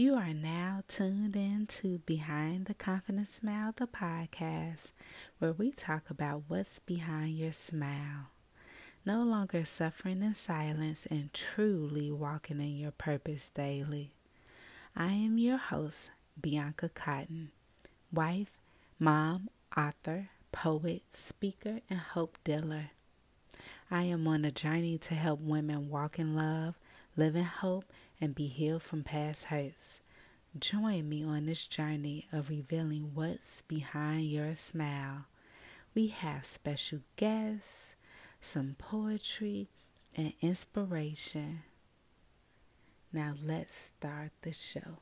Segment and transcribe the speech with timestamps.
[0.00, 4.92] You are now tuned in to Behind the Confident Smile, the podcast,
[5.38, 8.30] where we talk about what's behind your smile.
[9.04, 14.12] No longer suffering in silence and truly walking in your purpose daily.
[14.96, 16.08] I am your host,
[16.40, 17.50] Bianca Cotton,
[18.10, 18.52] wife,
[18.98, 22.92] mom, author, poet, speaker, and hope dealer.
[23.90, 26.76] I am on a journey to help women walk in love,
[27.18, 27.84] live in hope,
[28.20, 30.00] and be healed from past hurts.
[30.58, 35.26] Join me on this journey of revealing what's behind your smile.
[35.94, 37.94] We have special guests,
[38.40, 39.68] some poetry,
[40.16, 41.62] and inspiration.
[43.12, 44.98] Now let's start the show.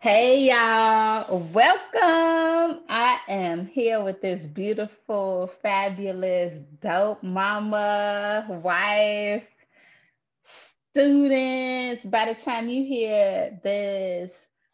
[0.00, 2.84] Hey y'all, welcome.
[2.88, 9.42] I am here with this beautiful, fabulous, dope mama, wife,
[10.44, 12.04] students.
[12.04, 14.30] By the time you hear this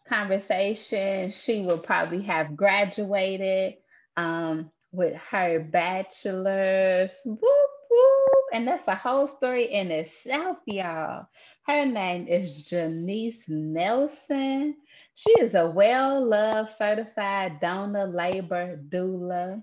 [0.07, 3.77] conversation, she will probably have graduated
[4.19, 7.13] um, with her bachelor's.
[7.25, 8.23] Whoop, whoop.
[8.53, 11.27] And that's a whole story in itself, y'all.
[11.67, 14.77] Her name is Janice Nelson.
[15.14, 19.62] She is a well loved certified DONA labor doula,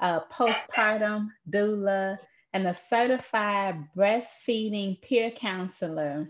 [0.00, 2.18] a postpartum doula,
[2.52, 6.28] and a certified breastfeeding peer counselor.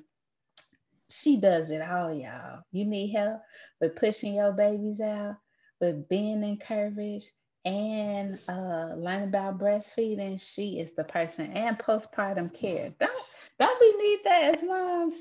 [1.11, 2.65] She does it all, y'all.
[2.73, 3.43] You need help
[3.81, 5.37] with pushing your babies out,
[5.81, 7.31] with being encouraged,
[7.65, 10.41] and uh, learn about breastfeeding.
[10.41, 12.93] She is the person and postpartum care.
[13.01, 13.23] Don't
[13.59, 15.15] don't we need that as moms?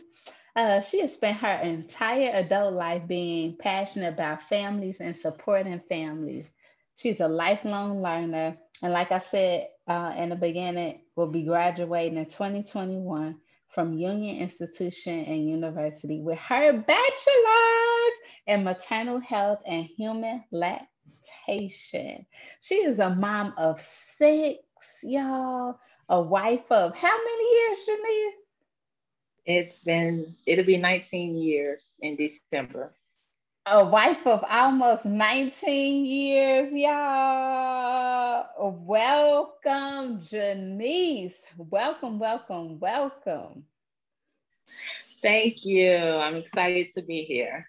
[0.55, 6.49] Uh, she has spent her entire adult life being passionate about families and supporting families.
[6.95, 8.57] She's a lifelong learner.
[8.81, 13.37] And like I said uh, in the beginning, will be graduating in 2021
[13.69, 20.43] from Union Institution and University with her bachelor's in maternal health and human
[21.07, 22.25] lactation.
[22.61, 23.81] She is a mom of
[24.17, 24.59] six,
[25.01, 28.35] y'all, a wife of how many years, Janice?
[29.45, 32.93] It's been, it'll be 19 years in December.
[33.65, 38.45] A wife of almost 19 years, y'all.
[38.85, 41.33] Welcome, Janice.
[41.57, 43.63] Welcome, welcome, welcome.
[45.21, 45.95] Thank you.
[45.95, 47.65] I'm excited to be here.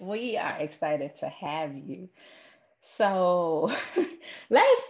[0.00, 2.10] We are excited to have you.
[2.96, 3.72] So
[4.50, 4.82] let's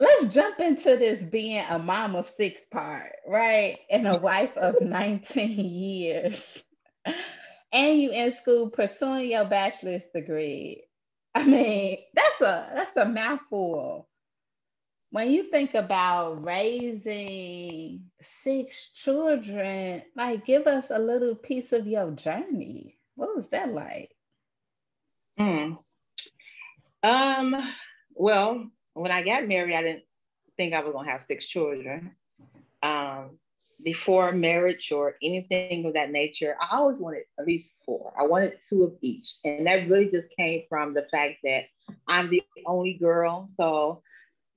[0.00, 3.78] let's jump into this being a mom of six part, right?
[3.90, 6.64] And a wife of 19 years.
[7.72, 10.84] And you in school pursuing your bachelor's degree.
[11.34, 14.08] I mean, that's a that's a mouthful.
[15.10, 22.10] When you think about raising six children, like give us a little piece of your
[22.12, 22.99] journey.
[23.20, 24.16] What was that like?
[25.38, 25.76] Mm.
[27.02, 27.74] Um,
[28.14, 30.04] well, when I got married, I didn't
[30.56, 32.12] think I was gonna have six children.
[32.82, 33.38] Um,
[33.84, 38.14] before marriage or anything of that nature, I always wanted at least four.
[38.18, 39.28] I wanted two of each.
[39.44, 41.64] And that really just came from the fact that
[42.08, 43.50] I'm the only girl.
[43.58, 44.02] So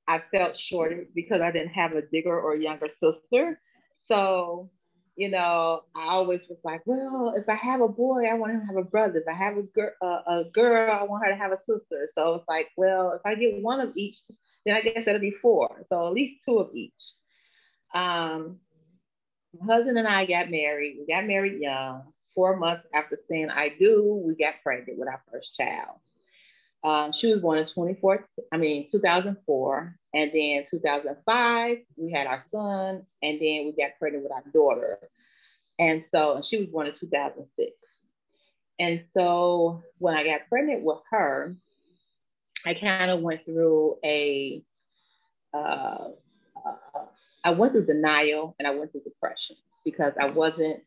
[0.08, 3.60] I felt short because I didn't have a bigger or younger sister.
[4.08, 4.70] So,
[5.16, 8.62] you know, I always was like, well, if I have a boy, I want him
[8.62, 9.20] to have a brother.
[9.20, 12.10] If I have a, girl, a girl, I want her to have a sister.
[12.16, 14.18] So it's like, well, if I get one of each,
[14.66, 15.86] then I guess that'll be four.
[15.90, 16.92] So at least two of each.
[17.94, 18.58] Um,
[19.60, 20.98] my husband and I got married.
[21.00, 22.04] We got married young.
[22.34, 26.00] Four months after saying I do, we got pregnant with our first child.
[26.84, 29.96] Um, she was born in 24, I mean, 2004.
[30.14, 33.06] And then 2005, we had our son.
[33.22, 35.00] And then we got pregnant with our daughter.
[35.80, 37.72] And so and she was born in 2006.
[38.80, 41.56] And so when I got pregnant with her,
[42.66, 44.62] I kind of went through a,
[45.54, 46.10] uh,
[46.66, 47.06] uh,
[47.44, 50.82] I went through denial and I went through depression because I wasn't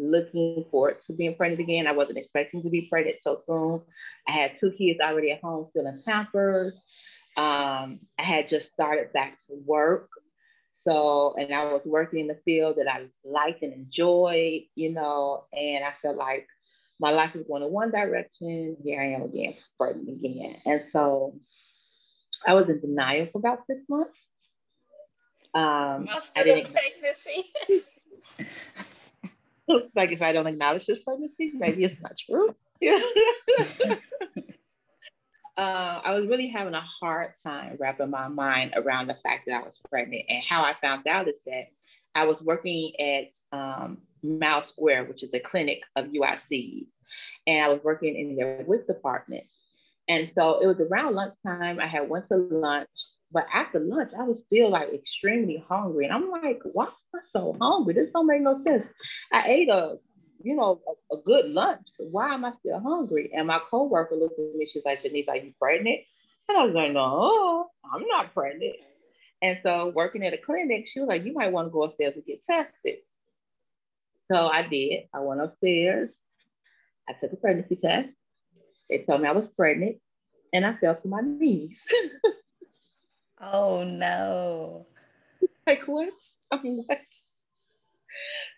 [0.00, 1.86] looking forward to being pregnant again.
[1.86, 3.82] I wasn't expecting to be pregnant so soon.
[4.28, 6.74] I had two kids already at home still in Pampers.
[7.36, 10.08] Um, I had just started back to work.
[10.86, 15.44] So, and I was working in the field that I liked and enjoyed, you know,
[15.52, 16.46] and I felt like
[16.98, 18.76] my life was going in one direction.
[18.82, 20.56] Here I am again, pregnant again.
[20.64, 21.38] And so
[22.46, 24.18] I was in denial for about six months.
[25.54, 27.52] Um, Most I didn't pregnancy.
[29.94, 32.54] like if I don't acknowledge this pregnancy, maybe it's not true.
[35.56, 39.60] uh, I was really having a hard time wrapping my mind around the fact that
[39.60, 40.24] I was pregnant.
[40.28, 41.66] And how I found out is that
[42.14, 46.86] I was working at um, Mile Square, which is a clinic of UIC,
[47.46, 49.44] and I was working in their WIC department.
[50.08, 51.78] And so it was around lunchtime.
[51.78, 52.88] I had went to lunch,
[53.32, 56.04] but after lunch, I was still like extremely hungry.
[56.04, 57.94] And I'm like, why am I so hungry?
[57.94, 58.84] This don't make no sense.
[59.32, 59.96] I ate a,
[60.42, 61.86] you know, a, a good lunch.
[61.96, 63.30] So why am I still hungry?
[63.32, 64.68] And my coworker looked at me.
[64.72, 66.00] She's like, Denise, are you pregnant?
[66.48, 68.76] And I was like, no, I'm not pregnant.
[69.42, 72.14] And so working at a clinic, she was like, you might want to go upstairs
[72.14, 72.96] and get tested.
[74.30, 75.04] So I did.
[75.14, 76.10] I went upstairs.
[77.08, 78.08] I took a pregnancy test.
[78.88, 79.96] They told me I was pregnant
[80.52, 81.80] and I fell to my knees.
[83.40, 84.86] oh no.
[85.66, 86.14] Like what?
[86.62, 87.00] What?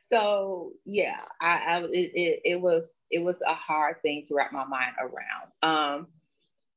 [0.09, 4.53] So yeah, I, I it, it, it was it was a hard thing to wrap
[4.53, 5.53] my mind around.
[5.63, 6.07] Um,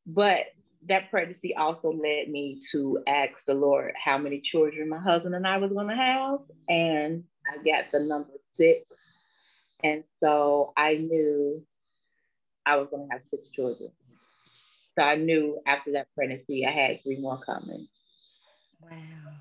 [0.05, 0.47] but
[0.87, 5.47] that pregnancy also led me to ask the Lord how many children my husband and
[5.47, 8.85] I was going to have, and I got the number six,
[9.83, 11.63] and so I knew
[12.65, 13.91] I was going to have six children.
[14.97, 17.87] So I knew after that pregnancy, I had three more coming.
[18.85, 19.33] Wow.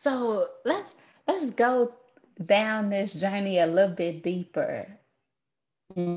[0.00, 0.94] So let's
[1.28, 1.94] let's go
[2.44, 4.88] down this journey a little bit deeper.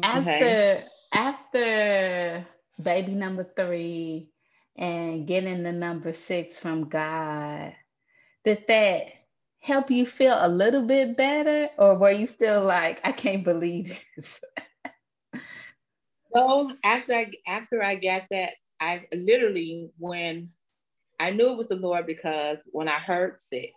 [0.04, 0.84] After
[1.14, 2.48] after
[2.81, 4.31] baby number three
[4.78, 7.75] and getting the number six from God,
[8.46, 9.08] did that
[9.60, 13.98] help you feel a little bit better, or were you still like, I can't believe
[14.18, 14.42] this?
[16.31, 20.52] well, after I after I got that, I literally when
[21.19, 23.74] I knew it was the Lord because when I heard six,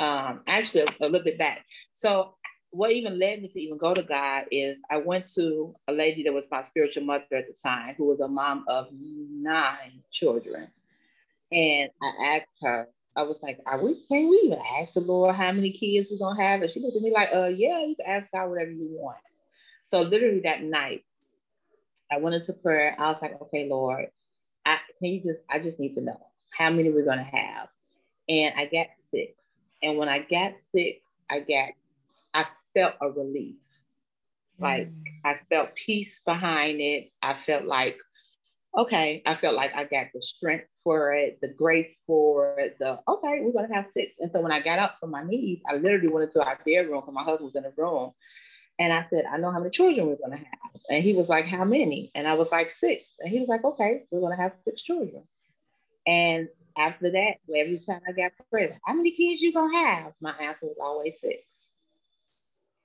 [0.00, 1.64] um, actually a, a little bit back.
[1.94, 2.34] So
[2.70, 6.22] what even led me to even go to God is I went to a lady
[6.24, 10.68] that was my spiritual mother at the time, who was a mom of nine children.
[11.52, 15.34] And I asked her, I was like, Are we can we even ask the Lord
[15.36, 16.62] how many kids we're gonna have?
[16.62, 19.18] And she looked at me like, uh yeah, you can ask God whatever you want.
[19.88, 21.04] So literally that night,
[22.12, 22.96] I went into prayer.
[22.98, 24.06] I was like, okay, Lord,
[24.66, 26.20] I can you just I just need to know
[26.50, 27.68] how many we're gonna have.
[28.28, 29.32] And I got six.
[29.82, 31.00] And when I got six,
[31.30, 31.70] I got
[32.34, 33.56] I felt a relief.
[34.58, 35.04] Like mm.
[35.24, 37.10] I felt peace behind it.
[37.22, 37.98] I felt like,
[38.76, 42.98] okay, I felt like I got the strength for it, the grace for it, the
[43.08, 44.12] okay, we're gonna have six.
[44.20, 47.00] And so when I got up from my knees, I literally went into our bedroom
[47.00, 48.12] because my husband was in the room.
[48.78, 50.80] And I said, I know how many children we're gonna have.
[50.90, 52.10] And he was like, How many?
[52.14, 53.04] And I was like, six.
[53.20, 55.22] And he was like, Okay, we're gonna have six children.
[56.06, 56.48] And
[56.78, 60.12] after that, every time I got pregnant, how many kids you gonna have?
[60.20, 61.42] My answer was always six.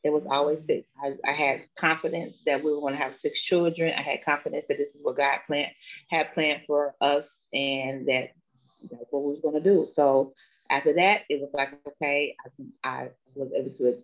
[0.03, 0.87] It was always six.
[1.03, 3.93] I, I had confidence that we were to have six children.
[3.95, 5.71] I had confidence that this is what God planned
[6.09, 8.31] had planned for us, and that
[8.89, 9.87] that's what we was to do.
[9.95, 10.33] So
[10.71, 12.35] after that, it was like okay,
[12.83, 13.97] I, I was able to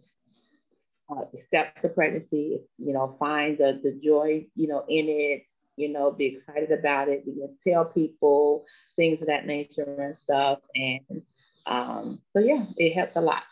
[1.10, 2.60] uh, accept the pregnancy.
[2.78, 5.44] You know, find the the joy, you know, in it.
[5.78, 7.26] You know, be excited about it.
[7.26, 8.66] Begin to tell people
[8.96, 10.60] things of that nature and stuff.
[10.76, 11.22] And
[11.66, 13.44] um, so yeah, it helped a lot.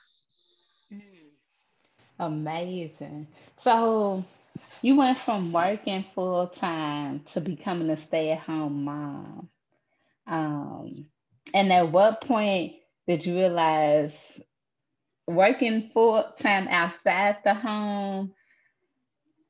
[2.20, 3.28] Amazing.
[3.60, 4.24] So
[4.82, 9.50] you went from working full time to becoming a stay at home mom.
[10.28, 11.06] Um,
[11.54, 12.74] and at what point
[13.08, 14.42] did you realize
[15.28, 18.34] working full time outside the home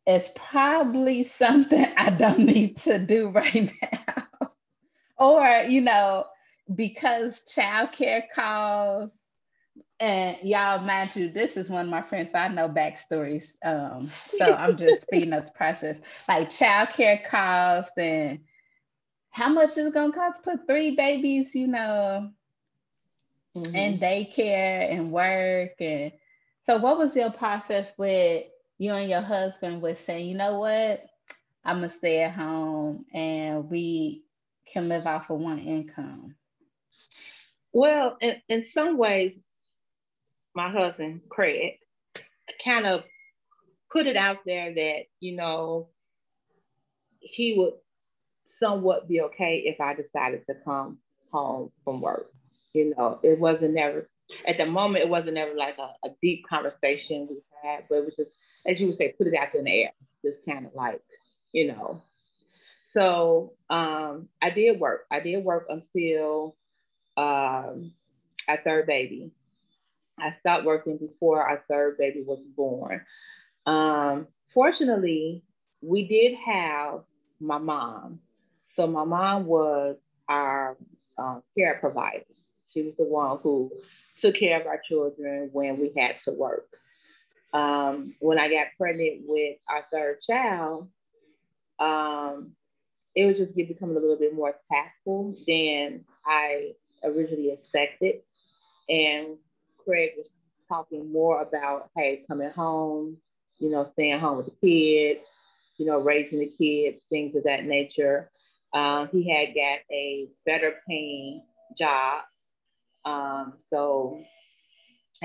[0.08, 4.50] is probably something I don't need to do right now?
[5.18, 6.26] or, you know,
[6.74, 9.26] because childcare costs
[10.00, 12.32] and y'all, mind you, this is one of my friends.
[12.34, 13.56] So I know backstories.
[13.64, 15.98] Um, so I'm just speeding up the process.
[16.28, 18.40] Like childcare costs and
[19.30, 22.30] how much is it gonna cost to put three babies, you know,
[23.56, 23.76] mm-hmm.
[23.76, 25.80] in daycare and work.
[25.80, 26.12] And
[26.66, 28.46] so what was your process with
[28.78, 31.06] you and your husband with saying, you know what,
[31.64, 34.24] I'm gonna stay at home and we
[34.72, 36.36] can live off of one income?
[37.72, 39.34] Well, in, in some ways,
[40.56, 41.80] my husband, Craig,
[42.64, 43.04] kind of
[43.92, 45.90] put it out there that, you know,
[47.20, 47.74] he would
[48.60, 51.00] somewhat be okay if I decided to come
[51.32, 52.32] home from work.
[52.74, 54.10] You know, it wasn't never,
[54.48, 58.06] at the moment, it wasn't ever like a, a deep conversation we had, but it
[58.06, 58.32] was just,
[58.66, 59.92] as you would say, put it out there in the air,
[60.24, 61.02] just kind of like,
[61.52, 62.02] you know.
[62.94, 65.06] So um, I did work.
[65.12, 66.56] I did work until
[67.18, 67.94] um,
[68.48, 69.32] our third baby.
[70.20, 73.02] I stopped working before our third baby was born.
[73.66, 75.44] Um, fortunately,
[75.82, 77.02] we did have
[77.40, 78.20] my mom
[78.68, 79.98] So my mom was
[80.30, 80.78] our
[81.18, 82.26] um, care provider.
[82.74, 83.72] She was the one who
[84.20, 86.68] took care of our children when we had to work.
[87.54, 90.90] Um, when I got pregnant with our third child,
[91.80, 92.52] um,
[93.16, 96.74] it was just becoming a little bit more tactful than I
[97.04, 98.16] originally expected.
[98.90, 99.38] And
[99.84, 100.28] Craig was
[100.68, 103.18] talking more about, hey, coming home,
[103.60, 105.26] you know, staying home with the kids,
[105.78, 108.30] you know, raising the kids, things of that nature.
[108.74, 111.42] Uh, he had got a better paying
[111.78, 112.24] job.
[113.06, 114.20] Um, so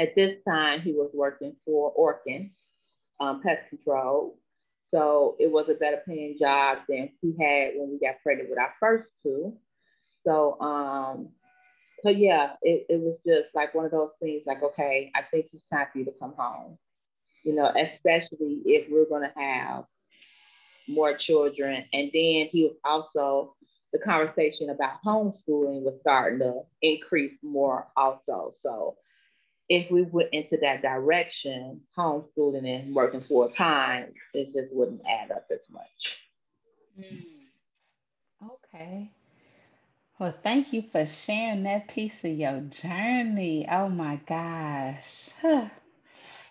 [0.00, 2.50] at this time, he was working for Orkin
[3.20, 4.38] um, Pest Control.
[4.92, 8.58] So it was a better paying job than he had when we got pregnant with
[8.58, 9.56] our first two.
[10.26, 11.28] So um,
[12.02, 15.46] so yeah, it, it was just like one of those things like, okay, I think
[15.52, 16.78] it's time for you to come home.
[17.44, 19.84] You know, especially if we're gonna have
[20.88, 21.84] more children.
[21.92, 23.54] And then he was also
[23.92, 28.54] the conversation about homeschooling was starting to increase more also.
[28.62, 28.96] So
[29.70, 35.30] if we went into that direction, homeschooling and working full time, it just wouldn't add
[35.30, 35.86] up as much.
[36.98, 37.22] Mm.
[38.74, 39.12] Okay.
[40.18, 43.66] Well, thank you for sharing that piece of your journey.
[43.70, 45.30] Oh my gosh.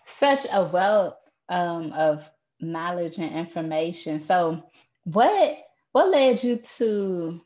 [0.06, 1.16] Such a wealth
[1.50, 4.22] um, of knowledge and information.
[4.22, 4.64] So,
[5.04, 5.58] what
[5.92, 7.42] what led you to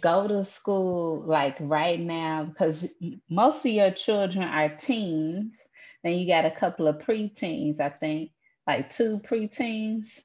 [0.00, 2.44] go to school like right now?
[2.44, 2.86] Because
[3.28, 5.52] most of your children are teens,
[6.04, 8.30] and you got a couple of preteens, I think,
[8.66, 10.20] like two preteens.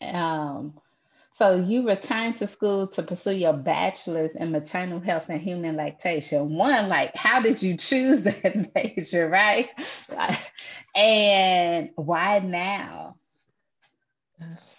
[0.00, 0.74] Um,
[1.38, 6.56] so you returned to school to pursue your bachelor's in maternal health and human lactation.
[6.56, 9.68] One, like, how did you choose that major, right?
[10.96, 13.14] and why now?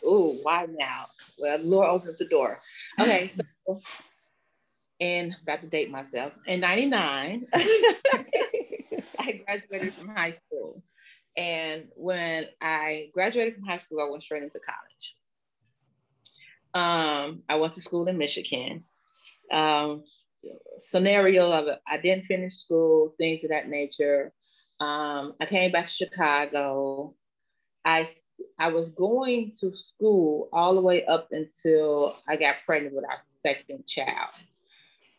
[0.03, 1.05] Oh, why now?
[1.37, 2.59] Well, Lord opens the door.
[2.99, 3.41] Okay, so
[4.99, 6.33] and about to date myself.
[6.45, 10.83] In 99, I graduated from high school.
[11.37, 15.15] And when I graduated from high school, I went straight into college.
[16.73, 18.83] Um, I went to school in Michigan.
[19.51, 20.03] Um,
[20.79, 24.33] scenario of it, I didn't finish school, things of that nature.
[24.79, 27.15] Um, I came back to Chicago.
[27.85, 28.09] I
[28.57, 33.21] I was going to school all the way up until I got pregnant with our
[33.45, 34.33] second child.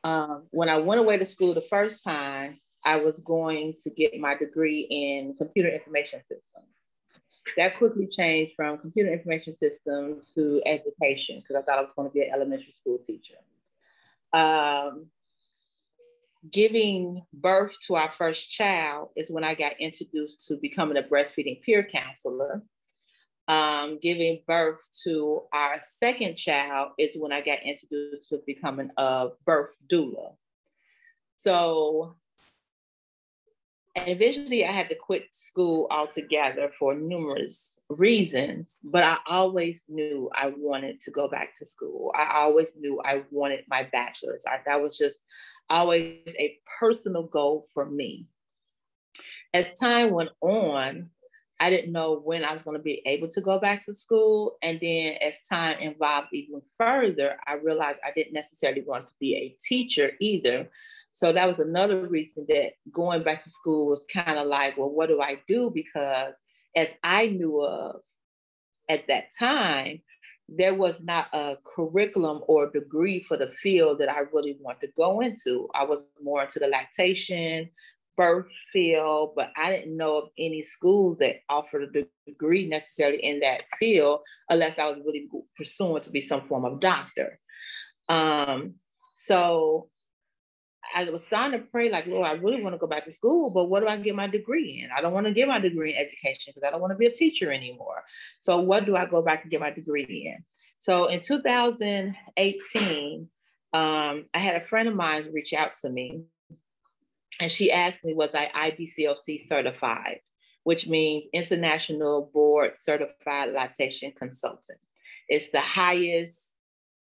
[0.03, 4.19] Um, when I went away to school the first time, I was going to get
[4.19, 6.71] my degree in computer information systems
[7.57, 12.09] that quickly changed from computer information systems to education because I thought I was going
[12.09, 13.35] to be an elementary school teacher.
[14.33, 15.07] Um,
[16.50, 21.61] giving birth to our first child is when I got introduced to becoming a breastfeeding
[21.62, 22.62] peer counselor.
[23.49, 29.30] Um, giving birth to our second child is when I got introduced to becoming a
[29.44, 30.35] birth doula.
[31.37, 32.14] So
[33.97, 40.52] eventually I had to quit school altogether for numerous reasons, but I always knew I
[40.56, 42.12] wanted to go back to school.
[42.14, 44.44] I always knew I wanted my bachelor's.
[44.47, 45.20] I, that was just
[45.68, 48.26] always a personal goal for me.
[49.52, 51.11] As time went on,
[51.61, 54.57] I didn't know when I was going to be able to go back to school.
[54.62, 59.37] And then as time evolved even further, I realized I didn't necessarily want to be
[59.37, 60.71] a teacher either.
[61.12, 64.88] So that was another reason that going back to school was kind of like, well,
[64.88, 65.71] what do I do?
[65.73, 66.35] Because
[66.75, 68.00] as I knew of
[68.88, 70.00] at that time,
[70.49, 74.93] there was not a curriculum or degree for the field that I really wanted to
[74.97, 75.69] go into.
[75.75, 77.69] I was more into the lactation,
[78.21, 83.41] birth field, but I didn't know of any schools that offered a degree necessarily in
[83.41, 87.39] that field unless I was really pursuing to be some form of doctor.
[88.11, 88.75] Um,
[89.15, 89.89] so
[90.95, 93.49] I was starting to pray, like, Lord, I really want to go back to school,
[93.49, 94.91] but what do I get my degree in?
[94.95, 97.07] I don't want to get my degree in education because I don't want to be
[97.07, 98.03] a teacher anymore.
[98.41, 100.45] So, what do I go back and get my degree in?
[100.81, 103.29] So, in 2018,
[103.73, 106.25] um, I had a friend of mine reach out to me,
[107.39, 110.21] and she asked me, Was I IBCLC certified,
[110.65, 114.79] which means International Board Certified Lactation Consultant.
[115.29, 116.57] It's the highest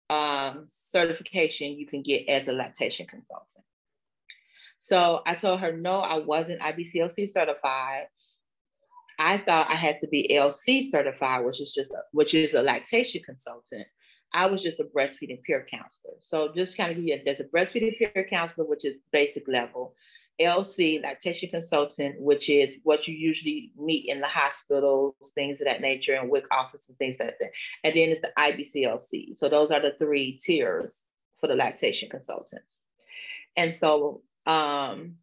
[0.09, 3.63] um, certification you can get as a lactation consultant.
[4.79, 8.07] So I told her, no, I wasn't IBCLC certified.
[9.19, 12.61] I thought I had to be LC certified, which is just a, which is a
[12.61, 13.87] lactation consultant.
[14.33, 16.13] I was just a breastfeeding peer counselor.
[16.19, 19.95] So just kind of give you, there's a breastfeeding peer counselor, which is basic level.
[20.39, 25.81] LC, lactation consultant, which is what you usually meet in the hospitals, things of that
[25.81, 27.51] nature, and WIC offices, things like that.
[27.83, 29.37] And then it's the IBCLC.
[29.37, 31.05] So those are the three tiers
[31.39, 32.79] for the lactation consultants.
[33.55, 35.15] And so, um,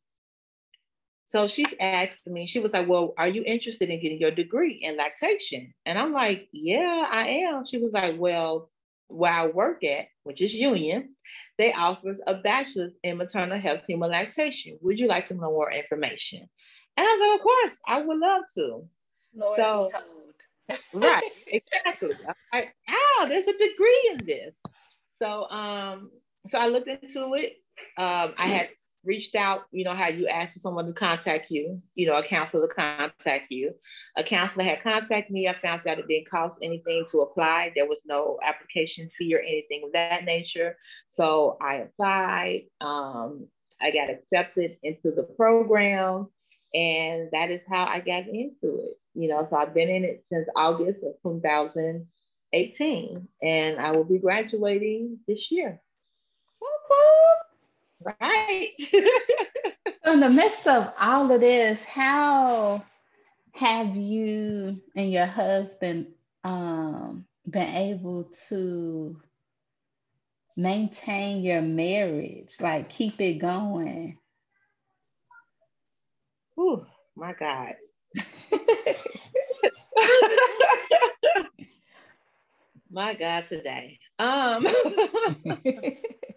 [1.26, 4.74] so she asked me, she was like, Well, are you interested in getting your degree
[4.82, 5.74] in lactation?
[5.86, 7.64] And I'm like, Yeah, I am.
[7.64, 8.70] She was like, Well,
[9.08, 11.14] where I work at, which is Union,
[11.58, 14.78] they offers a bachelor's in maternal health human lactation.
[14.82, 16.48] Would you like to know more information?
[16.96, 18.88] And I was like, Of course, I would love to.
[19.36, 19.90] Lord so,
[20.92, 22.12] right, exactly.
[22.52, 24.60] I, oh, there's a degree in this.
[25.20, 26.10] So um,
[26.46, 27.54] so I looked into it.
[27.96, 28.68] Um, I had
[29.04, 32.22] reached out, you know, how you asked for someone to contact you, you know, a
[32.22, 33.72] counselor to contact you.
[34.16, 35.48] A counselor had contacted me.
[35.48, 37.72] I found out it didn't cost anything to apply.
[37.74, 40.76] There was no application fee or anything of that nature.
[41.14, 42.62] So I applied.
[42.80, 43.48] Um,
[43.80, 46.28] I got accepted into the program.
[46.74, 48.98] And that is how I got into it.
[49.14, 54.18] You know, so I've been in it since August of 2018, and I will be
[54.18, 55.80] graduating this year.
[58.04, 58.72] Right.
[58.80, 62.84] so in the midst of all of this, how
[63.52, 66.08] have you and your husband
[66.44, 69.16] um, been able to
[70.56, 74.18] maintain your marriage, like keep it going?
[76.58, 77.74] Oh my God.
[82.90, 83.98] my God today.
[84.18, 84.66] Um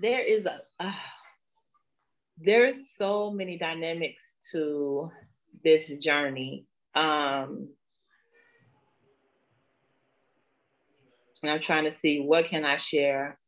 [0.00, 0.92] there is a uh,
[2.38, 5.10] there's so many dynamics to
[5.64, 6.66] this journey.
[6.94, 7.68] Um,
[11.42, 13.38] and I'm trying to see what can I share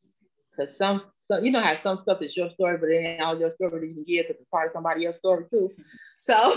[0.50, 3.54] because some, some, you know how some stuff is your story, but then all your
[3.54, 5.70] story that you can give because it's part of somebody else's story too.
[6.18, 6.34] So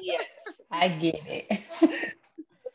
[0.00, 0.24] yes,
[0.70, 1.60] I get it.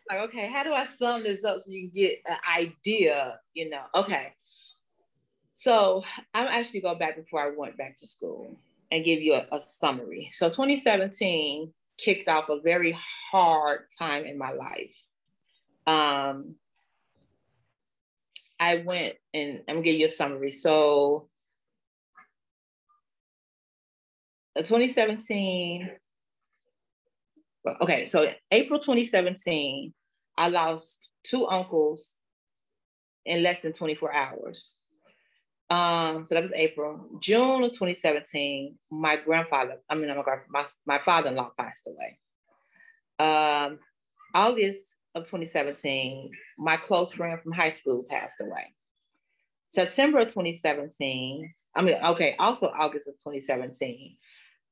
[0.10, 3.40] like, okay, how do I sum this up so you can get an idea?
[3.54, 4.34] You know, okay.
[5.60, 6.04] So
[6.36, 8.56] I'm actually go back before I went back to school
[8.92, 10.30] and give you a, a, summary.
[10.32, 12.96] So 2017 kicked off a very
[13.32, 14.94] hard time in my life.
[15.88, 16.58] Um,
[18.60, 20.52] I went and I'm gonna give you a summary.
[20.52, 21.28] So
[24.56, 25.90] uh, 2017,
[27.82, 29.92] okay, so April 2017,
[30.38, 32.14] I lost two uncles
[33.26, 34.78] in less than 24 hours.
[35.70, 37.06] Um, so that was April.
[37.20, 40.10] June of 2017, my grandfather, I mean,
[40.50, 42.20] my, my father-in-law passed away.
[43.20, 43.80] Um,
[44.34, 48.74] August of 2017, my close friend from high school passed away.
[49.70, 54.16] September of 2017, I mean, okay, also August of 2017,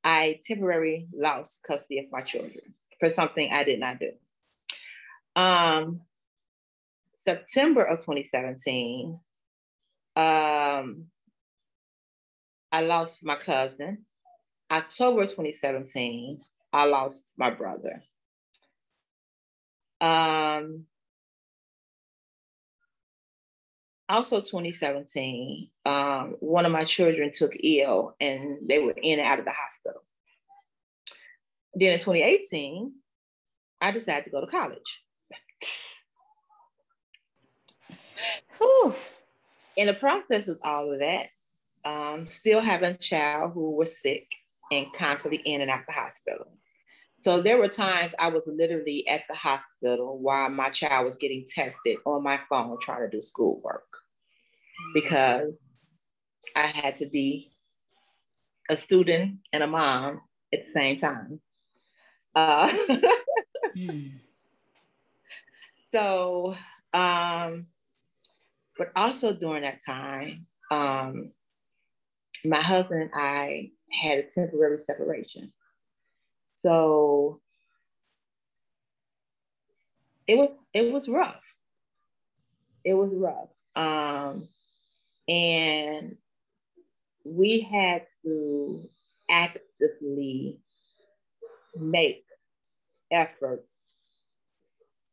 [0.03, 4.11] I temporarily lost custody of my children for something I did not do.
[5.39, 6.01] Um,
[7.15, 9.19] September of 2017,
[10.15, 11.07] um,
[12.71, 14.05] I lost my cousin.
[14.71, 16.41] October 2017,
[16.73, 18.03] I lost my brother.
[20.01, 20.85] Um,
[24.09, 29.39] also 2017, um, one of my children took ill and they were in and out
[29.39, 30.03] of the hospital.
[31.73, 32.93] Then in 2018,
[33.81, 35.03] I decided to go to college.
[38.57, 38.95] Whew
[39.77, 41.27] in the process of all of that,
[41.83, 44.27] um, still having a child who was sick
[44.71, 46.57] and constantly in and out the hospital.
[47.21, 51.45] So there were times I was literally at the hospital while my child was getting
[51.47, 53.87] tested on my phone trying to do schoolwork
[54.93, 55.53] because
[56.55, 57.51] I had to be
[58.69, 60.21] a student and a mom
[60.53, 61.39] at the same time.
[62.35, 62.69] Uh,
[63.77, 64.11] mm.
[65.93, 66.55] So
[66.93, 67.67] um,
[68.77, 71.31] but also during that time, um,
[72.43, 75.51] my husband and I had a temporary separation.
[76.57, 77.41] So
[80.27, 81.41] it was it was rough.
[82.83, 83.49] It was rough.
[83.75, 84.47] Um,
[85.27, 86.17] and
[87.23, 88.87] we had to
[89.29, 90.59] actively
[91.75, 92.23] make
[93.11, 93.67] efforts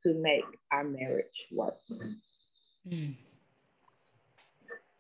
[0.03, 1.75] to make our marriage work.
[2.87, 3.16] Mm.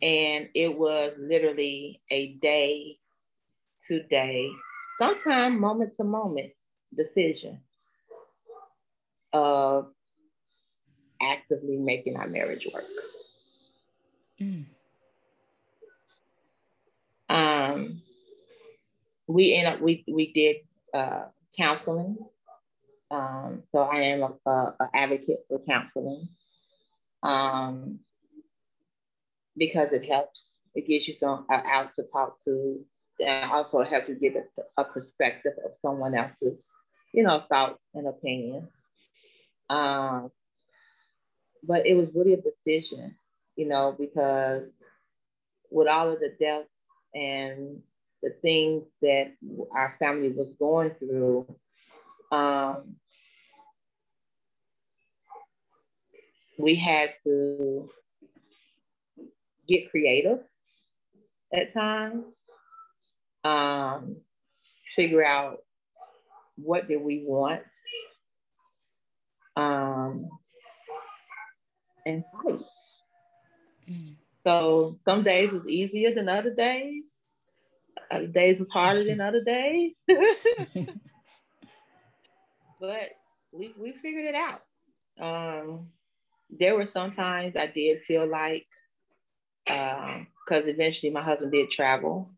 [0.02, 2.96] And it was literally a day
[3.88, 4.50] to day,
[4.98, 6.52] sometimes moment to moment
[6.94, 7.60] decision
[9.32, 9.92] of
[11.20, 12.84] actively making our marriage work.
[14.40, 14.64] Mm.
[19.28, 20.56] we end up we we did
[20.92, 22.18] uh, counseling.
[23.10, 26.28] Um, so I am a, a, a advocate for counseling
[27.22, 28.00] um,
[29.56, 30.42] because it helps.
[30.74, 32.80] It gives you some uh, out to talk to,
[33.20, 36.64] and also helps you get a, a perspective of someone else's,
[37.12, 38.68] you know, thoughts and opinions.
[39.68, 40.30] Um,
[41.62, 43.14] but it was really a decision,
[43.56, 44.64] you know, because
[45.70, 46.68] with all of the deaths
[47.14, 47.82] and
[48.22, 49.32] the things that
[49.74, 51.46] our family was going through,
[52.30, 52.96] um,
[56.58, 57.88] we had to
[59.68, 60.40] get creative
[61.52, 62.24] at times,
[63.44, 64.16] um,
[64.96, 65.58] figure out
[66.56, 67.62] what do we want,
[69.56, 70.28] um,
[72.06, 72.60] and fight.
[73.90, 74.14] Mm.
[74.44, 77.04] So some days was easier than other days.
[78.10, 79.92] Other days was harder than other days.
[82.80, 83.10] but
[83.52, 84.62] we, we figured it out.
[85.20, 85.88] Um,
[86.50, 88.66] there were some times I did feel like,
[89.72, 92.30] because um, eventually my husband did travel.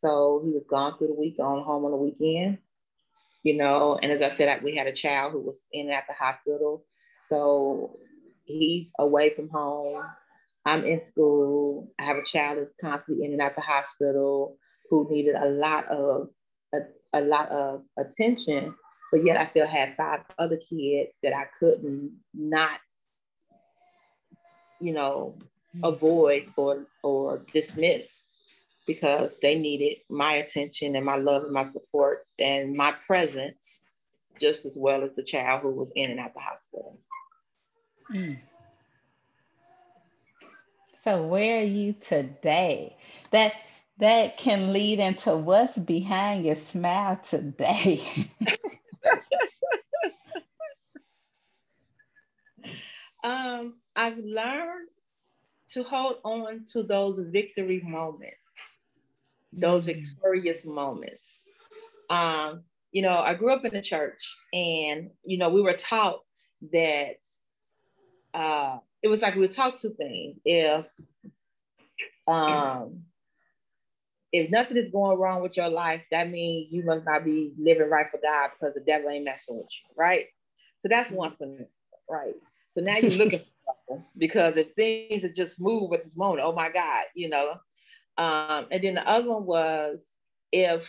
[0.00, 2.58] So he was gone through the week, on home on the weekend,
[3.42, 3.98] you know.
[4.02, 6.84] And as I said, we had a child who was in and at the hospital.
[7.28, 7.98] So
[8.44, 10.02] he's away from home.
[10.66, 11.90] I'm in school.
[11.98, 14.56] I have a child that's constantly in and out the hospital
[14.90, 16.28] who needed a lot of
[16.74, 16.78] a,
[17.18, 18.74] a lot of attention,
[19.12, 22.80] but yet I still had five other kids that I couldn't not,
[24.80, 25.38] you know,
[25.82, 28.22] avoid or or dismiss
[28.86, 33.84] because they needed my attention and my love and my support and my presence
[34.40, 36.98] just as well as the child who was in and out the hospital.
[38.12, 38.38] Mm.
[41.02, 42.96] So where are you today?
[43.30, 43.52] That
[43.98, 48.02] that can lead into what's behind your smile today.
[53.24, 54.88] um, I've learned
[55.74, 58.36] to hold on to those victory moments,
[59.52, 59.94] those mm.
[59.94, 61.40] victorious moments.
[62.10, 66.20] Um, you know, I grew up in the church and, you know, we were taught
[66.72, 67.16] that
[68.32, 70.38] uh, it was like we were taught two things.
[70.44, 70.86] If
[72.26, 73.02] um,
[74.32, 77.90] if nothing is going wrong with your life, that means you must not be living
[77.90, 80.26] right for God because the devil ain't messing with you, right?
[80.82, 81.66] So that's one thing,
[82.08, 82.34] right?
[82.76, 83.42] So now you're looking
[84.16, 87.56] because if things are just move at this moment, oh my God, you know.
[88.16, 89.98] Um, and then the other one was
[90.52, 90.86] if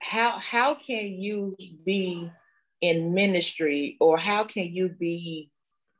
[0.00, 2.30] how how can you be
[2.80, 5.50] in ministry or how can you be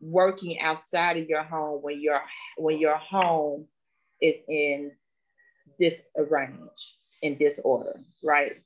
[0.00, 2.20] working outside of your home when your
[2.56, 3.66] when your home
[4.22, 4.92] is in
[5.78, 6.70] disarrange
[7.22, 8.62] in disorder, right?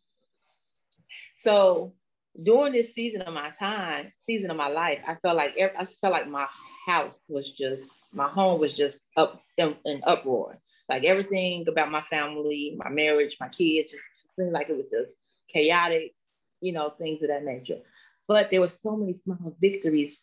[1.36, 1.94] So
[2.40, 6.12] during this season of my time, season of my life, I felt like I felt
[6.12, 6.46] like my
[6.86, 10.58] house was just my home was just up in, in uproar.
[10.88, 14.04] Like everything about my family, my marriage, my kids, just
[14.36, 15.12] seemed like it was just
[15.52, 16.14] chaotic,
[16.60, 17.78] you know, things of that nature.
[18.26, 20.16] But there were so many small victories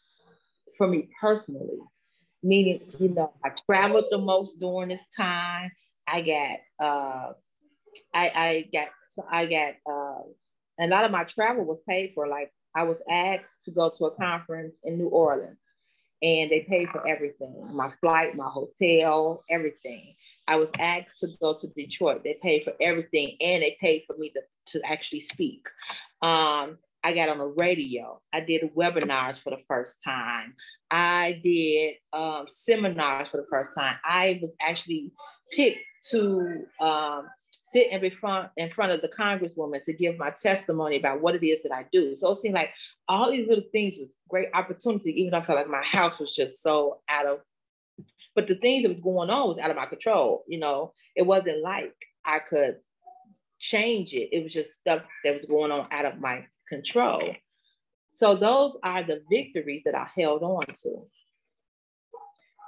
[0.78, 1.80] for me personally,
[2.42, 5.72] meaning, you know, I traveled the most during this time.
[6.08, 7.34] I got, uh,
[8.14, 10.24] I, I got, so I got, uh,
[10.80, 12.28] a lot of my travel was paid for.
[12.28, 15.58] Like I was asked to go to a conference in New Orleans
[16.22, 20.16] and they paid for everything my flight, my hotel, everything.
[20.48, 22.24] I was asked to go to Detroit.
[22.24, 24.42] They paid for everything and they paid for me to,
[24.74, 25.68] to actually speak.
[26.22, 28.22] Um, I got on the radio.
[28.34, 30.56] I did webinars for the first time.
[30.92, 33.96] I did um, seminars for the first time.
[34.04, 35.14] I was actually
[35.52, 35.80] picked
[36.12, 37.28] to um,
[37.70, 41.46] sit in front in front of the congresswoman to give my testimony about what it
[41.46, 42.16] is that I do.
[42.16, 42.72] So it seemed like
[43.08, 46.36] all these little things was great opportunity, even though I felt like my house was
[46.36, 47.40] just so out of.
[48.36, 50.44] But the things that was going on was out of my control.
[50.48, 51.94] You know, it wasn't like
[52.26, 52.78] I could
[53.60, 54.30] change it.
[54.32, 57.36] It was just stuff that was going on out of my control.
[58.16, 61.08] So those are the victories that I held on to.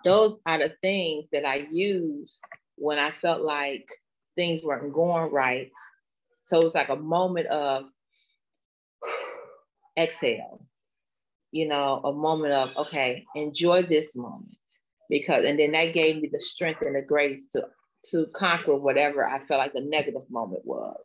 [0.06, 2.38] Those are the things that I used
[2.76, 3.88] when I felt like
[4.36, 5.72] things weren't going right.
[6.44, 7.86] So it's like a moment of
[9.98, 10.66] exhale,
[11.52, 14.58] you know, a moment of, okay, enjoy this moment.
[15.10, 17.66] Because, and then that gave me the strength and the grace to,
[18.12, 21.00] to conquer whatever I felt like the negative moment was.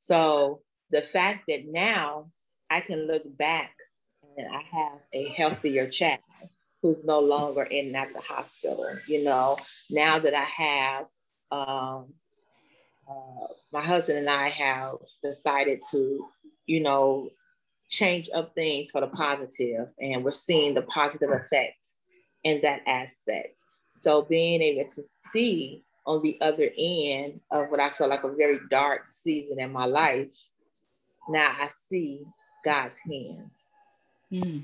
[0.00, 2.30] So the fact that now
[2.70, 3.72] I can look back
[4.36, 6.20] and I have a healthier child
[6.80, 9.56] who's no longer in at the hospital, you know,
[9.90, 11.06] now that I have
[11.52, 12.14] um,
[13.08, 16.26] uh, my husband and I have decided to,
[16.66, 17.30] you know,
[17.88, 21.76] change up things for the positive, and we're seeing the positive effect
[22.44, 23.60] in that aspect.
[24.00, 28.32] So being able to see on the other end of what I felt like a
[28.32, 30.34] very dark season in my life,
[31.28, 32.24] now I see
[32.64, 33.50] God's hand.
[34.32, 34.62] Mm.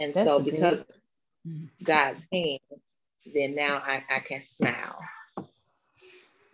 [0.00, 0.84] And That's so because
[1.46, 1.68] mm.
[1.84, 2.60] God's hand,
[3.32, 4.98] then now I, I can smile.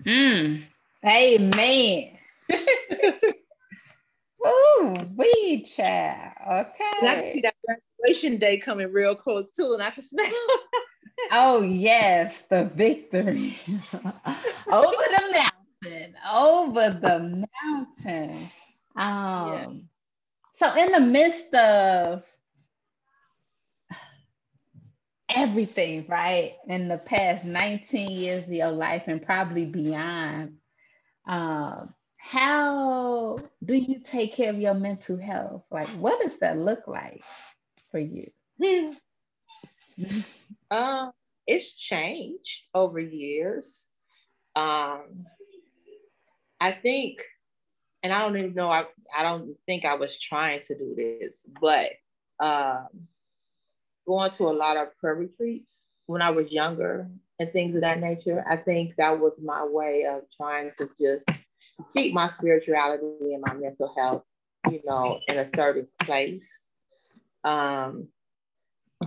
[0.05, 0.65] Mm.
[1.05, 2.19] Amen.
[4.47, 6.33] Ooh, we child.
[6.51, 6.85] Okay.
[7.01, 10.27] And I can see that graduation day coming real close too, and I can smell.
[11.31, 13.59] oh yes, the victory
[14.71, 15.49] over the
[15.85, 18.49] mountain, over the mountain.
[18.97, 19.49] Um.
[19.49, 19.67] Yeah.
[20.55, 22.25] So in the midst of
[25.43, 26.55] everything, right?
[26.69, 30.59] In the past 19 years of your life and probably beyond,
[31.27, 35.65] um, how do you take care of your mental health?
[35.69, 37.25] Like, what does that look like
[37.91, 38.31] for you?
[40.71, 41.11] uh,
[41.49, 43.89] it's changed over years.
[44.55, 45.27] Um,
[46.61, 47.25] I think,
[48.05, 48.85] and I don't even know, I,
[49.17, 51.91] I don't think I was trying to do this, but
[52.39, 53.09] um,
[54.07, 55.67] going to a lot of prayer retreats
[56.07, 58.45] when I was younger and things of that nature.
[58.49, 61.25] I think that was my way of trying to just
[61.95, 64.25] keep my spirituality and my mental health,
[64.71, 66.59] you know, in a certain place.
[67.45, 68.09] Um,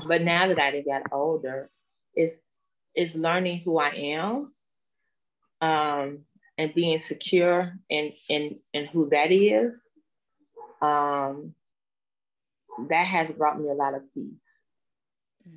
[0.08, 1.70] but now that I got older,
[2.16, 2.38] it's
[2.94, 4.54] it's learning who I am
[5.62, 6.20] um,
[6.58, 9.74] and being secure in in in who that is.
[10.82, 11.56] Um,
[12.90, 14.34] that has brought me a lot of peace.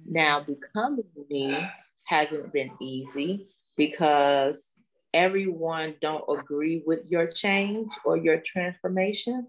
[0.06, 1.56] Now, becoming me
[2.04, 3.46] hasn't been easy
[3.76, 4.70] because
[5.14, 9.46] everyone don't agree with your change or your transformation,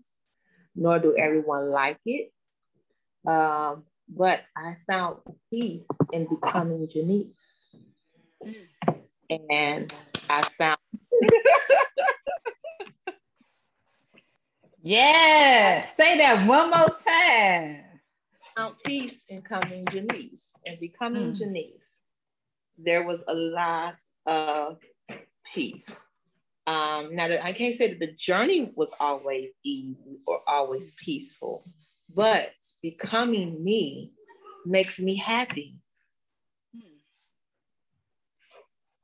[0.76, 2.32] nor do everyone like it.
[3.28, 5.18] Um, but I found
[5.52, 7.28] peace in becoming Janice.
[9.50, 9.94] And
[10.30, 10.78] I found
[14.82, 17.84] yes, say that one more time
[18.60, 21.36] found peace in coming Janice and becoming mm.
[21.36, 22.02] Janice.
[22.78, 23.96] There was a lot
[24.26, 24.80] of
[25.54, 26.04] peace.
[26.68, 31.64] Um, now, I can't say that the journey was always easy or always peaceful,
[32.14, 32.50] but
[32.82, 34.12] becoming me
[34.66, 35.78] makes me happy.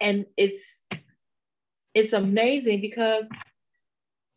[0.01, 0.77] And it's
[1.93, 3.23] it's amazing because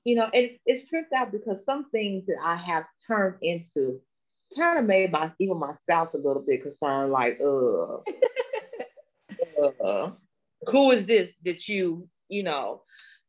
[0.04, 4.00] you know it, it's tripped out because some things that I have turned into
[4.56, 7.98] kind of made my even my spouse a little bit concerned, like, uh,
[9.84, 10.11] uh
[10.66, 12.82] who is this that you, you know,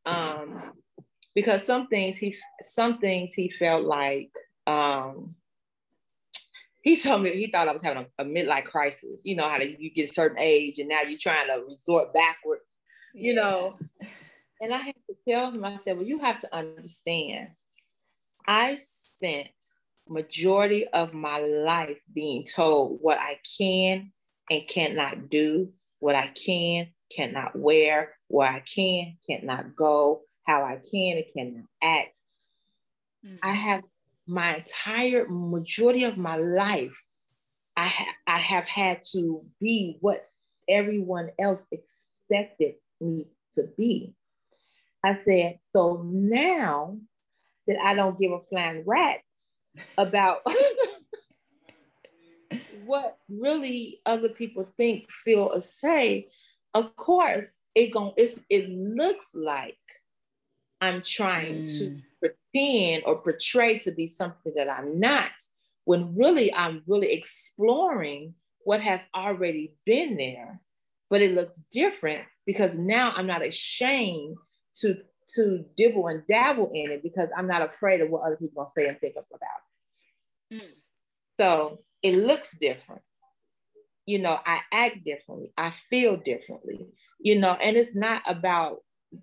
[0.06, 0.74] um,
[1.36, 4.32] because some things he some things he felt like
[4.68, 5.36] um
[6.82, 9.22] he told me he thought I was having a, a midlife crisis.
[9.24, 12.14] You know how to, you get a certain age and now you're trying to resort
[12.14, 12.64] backwards,
[13.14, 13.42] you yeah.
[13.42, 13.80] know.
[14.62, 17.50] And I had to tell him, I said, well, you have to understand.
[18.48, 19.50] I spent
[20.10, 24.12] majority of my life being told what I can
[24.50, 30.80] and cannot do, what I can, cannot wear, where I can, cannot go, how I
[30.92, 32.10] can and cannot act.
[33.26, 33.36] Mm-hmm.
[33.44, 33.84] I have
[34.28, 36.96] my entire majority of my life,
[37.76, 40.28] I, ha- I have had to be what
[40.68, 44.14] everyone else expected me to be.
[45.04, 46.98] I said, so now
[47.68, 49.20] that I don't give a flying rat
[49.98, 50.40] about
[52.86, 56.28] what really other people think, feel, or say,
[56.74, 59.78] of course, it going it's it looks like
[60.82, 61.80] I'm trying mm.
[61.80, 65.32] to pretend or portray to be something that I'm not,
[65.86, 70.62] when really I'm really exploring what has already been there,
[71.10, 74.38] but it looks different because now I'm not ashamed
[74.78, 74.98] to
[75.36, 78.72] to dibble and dabble in it because I'm not afraid of what other people gonna
[78.76, 79.69] say and think about it.
[81.38, 83.02] So it looks different.
[84.06, 85.52] You know, I act differently.
[85.58, 86.88] I feel differently.
[87.20, 88.80] You know, and it's not about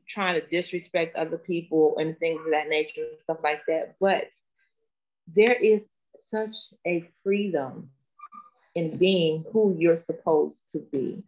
[0.09, 3.97] trying to disrespect other people and things of that nature and stuff like that.
[4.01, 4.25] But
[5.35, 5.83] there is
[6.33, 7.91] such a freedom
[8.75, 11.23] in being who you're supposed to be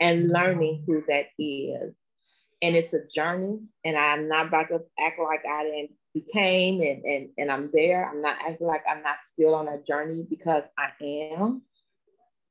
[0.00, 1.94] and learning who that is
[2.62, 7.04] and it's a journey and i'm not about to act like i didn't became and,
[7.04, 10.62] and and i'm there i'm not acting like i'm not still on a journey because
[10.78, 11.62] i am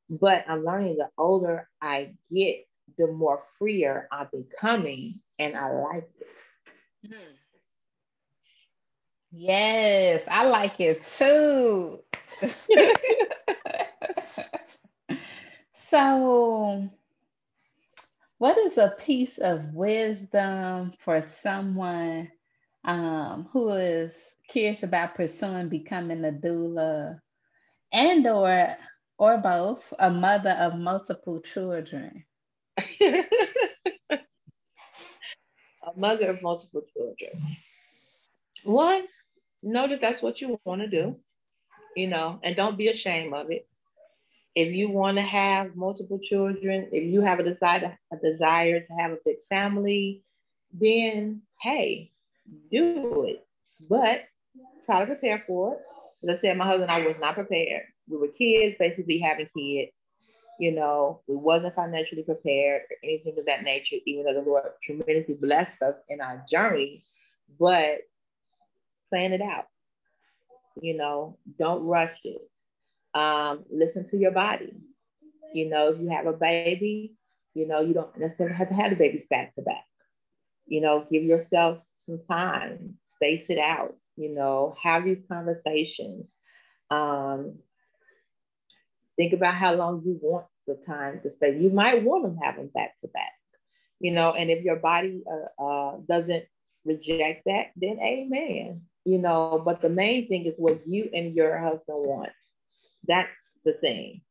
[0.09, 6.09] but i'm learning the older i get the more freer i'm becoming and I like
[6.19, 6.27] it.
[9.31, 11.99] Yes, I like it too.
[15.89, 16.89] so,
[18.37, 22.31] what is a piece of wisdom for someone
[22.85, 24.15] um, who is
[24.49, 27.19] curious about pursuing becoming a doula
[27.91, 28.75] and or
[29.17, 32.25] or both a mother of multiple children.
[35.85, 37.57] A mother of multiple children.
[38.63, 39.03] One
[39.61, 41.15] know that that's what you want to do
[41.95, 43.67] you know and don't be ashamed of it.
[44.55, 48.93] If you want to have multiple children if you have a desire a desire to
[48.93, 50.23] have a big family
[50.73, 52.12] then hey
[52.71, 53.45] do it
[53.89, 54.21] but
[54.85, 55.79] try to prepare for it
[56.23, 57.83] as I said, my husband and I was not prepared.
[58.07, 59.91] We were kids, basically having kids.
[60.59, 64.63] You know, we wasn't financially prepared or anything of that nature, even though the Lord
[64.83, 67.03] tremendously blessed us in our journey.
[67.59, 67.99] But
[69.09, 69.65] plan it out.
[70.81, 72.41] You know, don't rush it.
[73.13, 74.73] Um, listen to your body.
[75.53, 77.13] You know, if you have a baby,
[77.53, 79.85] you know, you don't necessarily have to have the babies back to back.
[80.65, 86.29] You know, give yourself some time, space it out you know, have these conversations.
[86.89, 87.55] Um,
[89.15, 91.57] think about how long you want the time to stay.
[91.59, 93.33] You might want to have them back to back,
[93.99, 96.45] you know, and if your body uh, uh, doesn't
[96.85, 101.57] reject that, then amen, you know, but the main thing is what you and your
[101.57, 102.29] husband want.
[103.07, 103.29] That's
[103.65, 104.21] the thing.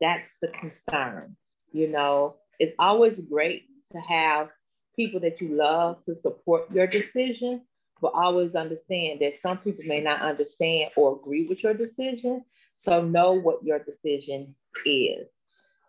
[0.00, 1.36] That's the concern,
[1.72, 2.36] you know.
[2.58, 4.48] It's always great to have
[4.96, 7.62] people that you love to support your decision,
[8.00, 12.44] but always understand that some people may not understand or agree with your decision.
[12.76, 14.54] So know what your decision
[14.84, 15.28] is.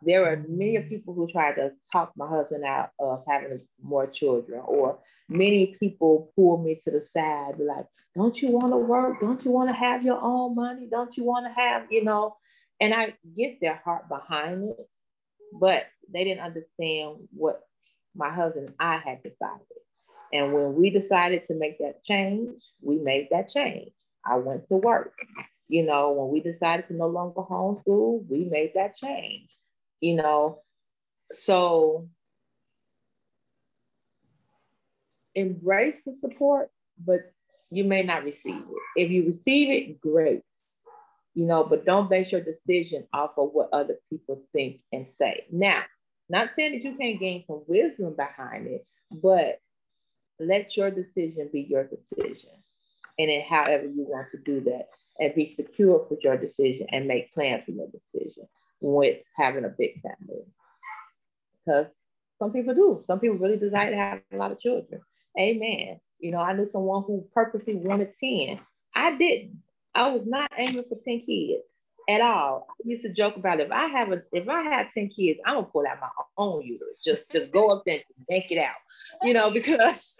[0.01, 4.61] There are many people who try to talk my husband out of having more children,
[4.65, 9.19] or many people pull me to the side, like, don't you want to work?
[9.19, 10.87] Don't you want to have your own money?
[10.89, 12.37] Don't you want to have, you know?
[12.79, 14.89] And I get their heart behind it,
[15.59, 17.61] but they didn't understand what
[18.15, 19.65] my husband and I had decided.
[20.33, 23.91] And when we decided to make that change, we made that change.
[24.25, 25.13] I went to work.
[25.67, 29.49] You know, when we decided to no longer homeschool, we made that change.
[30.01, 30.61] You know,
[31.31, 32.07] so
[35.33, 36.69] embrace the support,
[37.03, 37.31] but
[37.69, 39.01] you may not receive it.
[39.01, 40.41] If you receive it, great.
[41.33, 45.45] You know, but don't base your decision off of what other people think and say.
[45.51, 45.83] Now,
[46.29, 49.59] not saying that you can't gain some wisdom behind it, but
[50.39, 52.49] let your decision be your decision.
[53.17, 57.07] And then however you want to do that and be secure with your decision and
[57.07, 58.47] make plans for your decision
[58.81, 60.43] with having a big family.
[61.65, 61.87] Because
[62.39, 63.03] some people do.
[63.07, 65.01] Some people really desire to have a lot of children.
[65.39, 65.99] Amen.
[66.19, 68.59] You know, I knew someone who purposely wanted 10.
[68.95, 69.61] I didn't.
[69.93, 71.63] I was not aiming for 10 kids
[72.09, 72.67] at all.
[72.69, 73.67] I used to joke about it.
[73.67, 76.63] if I have a if I had 10 kids, I'm gonna pull out my own
[76.63, 76.99] uterus.
[77.03, 78.75] Just just go up there and yank it out.
[79.23, 79.79] You know, because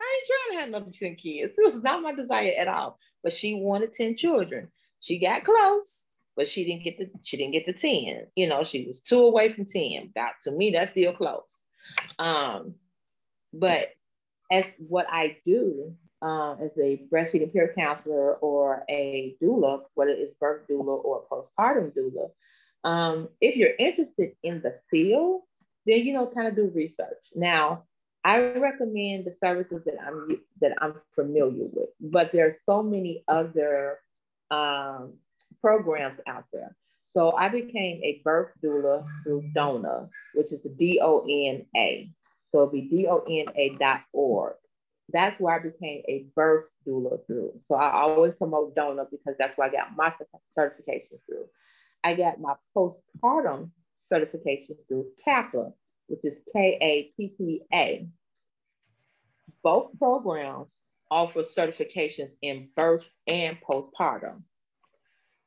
[0.00, 1.52] I ain't trying to have another 10 kids.
[1.56, 2.98] This was not my desire at all.
[3.22, 4.68] But she wanted 10 children.
[5.00, 8.26] She got close, but she didn't get the she didn't get the 10.
[8.34, 10.12] You know, she was two away from 10.
[10.14, 11.62] That to me, that's still close.
[12.18, 12.74] Um,
[13.52, 13.88] but
[14.50, 20.34] as what I do, um, as a breastfeeding peer counselor or a doula, whether it's
[20.40, 22.30] birth doula or postpartum doula,
[22.88, 25.42] um, if you're interested in the field,
[25.86, 27.18] then you know kind of do research.
[27.34, 27.84] Now,
[28.24, 33.22] I recommend the services that I'm that I'm familiar with, but there are so many
[33.28, 33.98] other
[34.50, 35.14] um,
[35.60, 36.74] programs out there.
[37.12, 42.10] So I became a birth doula through DONA, which is the D O N A.
[42.46, 44.54] So it'll be D O N A dot org
[45.12, 47.60] that's where I became a birth doula through.
[47.68, 50.12] So I always promote DONA because that's where I got my
[50.54, 51.46] certification through.
[52.02, 53.70] I got my postpartum
[54.08, 55.72] certification through CAPPA,
[56.08, 58.08] which is K A P P A.
[59.62, 60.68] Both programs
[61.10, 64.42] offer certifications in birth and postpartum.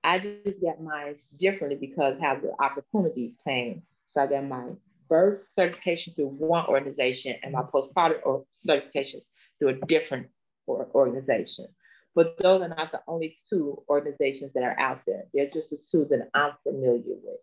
[0.03, 3.83] I just got mine differently because how the opportunities came.
[4.11, 4.67] So I got my
[5.09, 9.23] birth certification through one organization and my postpartum uh, certifications
[9.59, 10.27] through a different
[10.67, 11.67] organization.
[12.15, 15.23] But those are not the only two organizations that are out there.
[15.33, 17.39] They're just the two that I'm familiar with.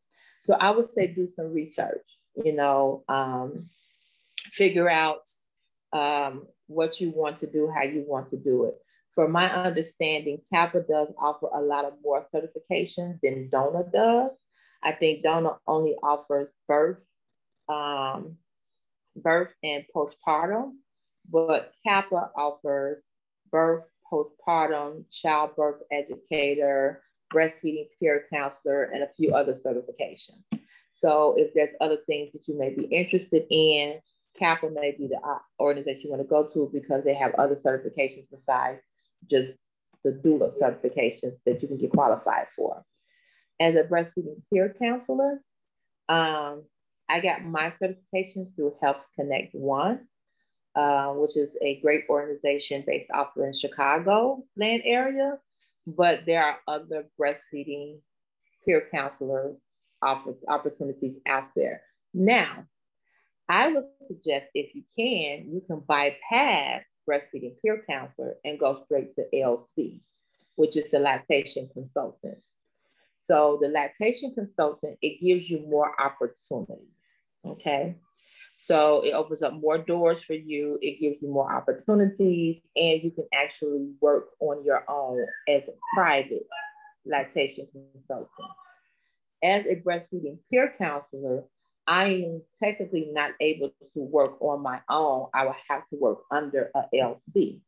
[0.46, 2.04] So I would say do some research,
[2.44, 3.68] you know, um,
[4.52, 5.22] figure out
[5.92, 8.74] um, what you want to do, how you want to do it.
[9.14, 14.30] For my understanding, CAPPA does offer a lot of more certifications than DONA does.
[14.82, 16.98] I think DONA only offers birth
[17.68, 18.36] um,
[19.16, 20.72] birth and postpartum,
[21.30, 23.02] but CAPPA offers
[23.50, 27.02] birth, postpartum, childbirth educator,
[27.32, 30.42] breastfeeding peer counselor, and a few other certifications.
[30.94, 33.98] So if there's other things that you may be interested in,
[34.40, 35.20] CAPPA may be the
[35.60, 38.80] organization you want to go to because they have other certifications besides
[39.30, 39.56] just
[40.04, 42.82] the doula certifications that you can get qualified for.
[43.60, 45.40] As a breastfeeding peer counselor,
[46.08, 46.64] um,
[47.08, 50.06] I got my certifications through Health Connect One,
[50.76, 55.38] uh, which is a great organization based off in Chicago land area.
[55.86, 58.00] But there are other breastfeeding
[58.64, 59.54] peer counselor
[60.02, 61.82] opportunities out there.
[62.12, 62.66] Now,
[63.48, 69.14] I would suggest if you can, you can bypass breastfeeding peer counselor and go straight
[69.16, 70.00] to LC,
[70.56, 72.38] which is the lactation consultant.
[73.22, 76.92] So the lactation consultant, it gives you more opportunities.
[77.44, 77.96] Okay.
[78.58, 80.78] So it opens up more doors for you.
[80.80, 85.72] It gives you more opportunities, and you can actually work on your own as a
[85.94, 86.46] private
[87.04, 88.28] lactation consultant.
[89.42, 91.44] As a breastfeeding peer counselor,
[91.86, 95.28] I am technically not able to work on my own.
[95.34, 97.60] I will have to work under a LC.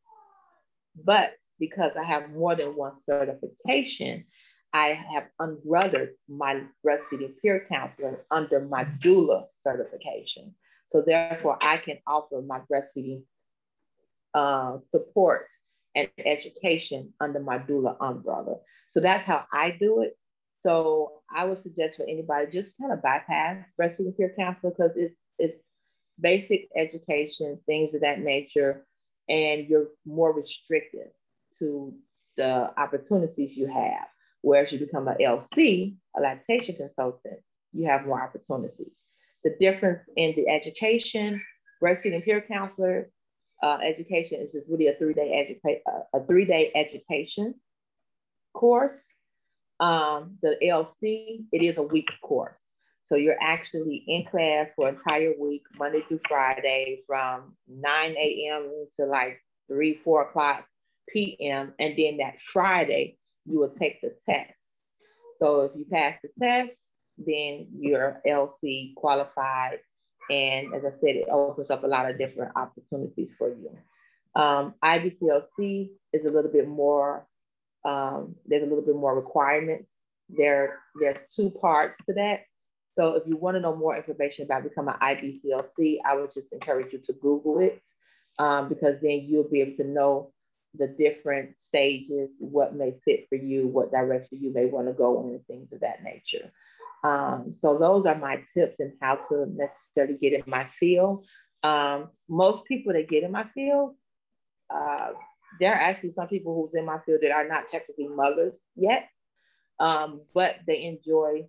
[1.04, 4.24] But because I have more than one certification,
[4.72, 10.54] I have unbrothered my breastfeeding peer counselor under my doula certification.
[10.88, 13.22] So therefore, I can offer my breastfeeding
[14.34, 15.46] uh, support
[15.94, 18.56] and education under my doula umbrella.
[18.92, 20.16] So that's how I do it.
[20.64, 25.14] So I would suggest for anybody just kind of bypass breastfeeding peer counselor because it's
[25.38, 25.58] it's
[26.20, 28.84] basic education, things of that nature,
[29.28, 31.08] and you're more restricted
[31.58, 31.94] to
[32.36, 34.06] the opportunities you have.
[34.42, 37.40] Whereas you become an LC, a lactation consultant,
[37.72, 38.92] you have more opportunities.
[39.48, 41.42] The difference in the education,
[41.82, 43.10] breastfeeding peer counselor
[43.62, 47.54] uh, education is just really a three-day uh, a three-day education
[48.52, 48.98] course.
[49.80, 52.58] Um, the LC, it is a week course.
[53.08, 58.70] So you're actually in class for entire week, Monday through Friday, from 9 a.m.
[58.98, 60.66] to like 3, 4 o'clock
[61.08, 61.72] p.m.
[61.78, 64.52] And then that Friday, you will take the test.
[65.38, 66.76] So if you pass the test,
[67.18, 69.78] then you're LC qualified.
[70.30, 73.70] And as I said, it opens up a lot of different opportunities for you.
[74.40, 77.26] Um, IBCLC is a little bit more,
[77.84, 79.88] um, there's a little bit more requirements.
[80.28, 82.40] There, there's two parts to that.
[82.96, 86.52] So if you want to know more information about becoming an IBCLC, I would just
[86.52, 87.80] encourage you to Google it
[88.38, 90.32] um, because then you'll be able to know
[90.74, 95.20] the different stages, what may fit for you, what direction you may want to go
[95.20, 96.52] in, and things of that nature.
[97.04, 101.26] Um, so those are my tips and how to necessarily get in my field.
[101.62, 103.94] Um, most people that get in my field,
[104.70, 105.10] uh,
[105.60, 109.08] there are actually some people who's in my field that are not technically mothers yet,
[109.80, 111.48] um, but they enjoy,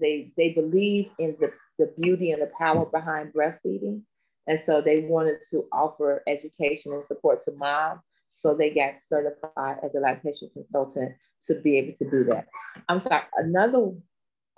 [0.00, 4.02] they they believe in the, the beauty and the power behind breastfeeding.
[4.46, 8.00] And so they wanted to offer education and support to moms.
[8.30, 11.14] So they got certified as a lactation consultant
[11.46, 12.46] to be able to do that.
[12.88, 13.92] I'm sorry, another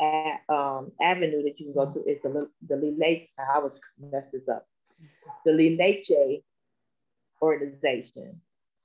[0.01, 3.79] a, um, avenue that you can go to is the, the Lileche, I was
[4.13, 4.67] messed this up,
[5.45, 6.43] the Lileche
[7.41, 8.41] organization.